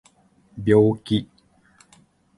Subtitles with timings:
[0.63, 1.29] 病気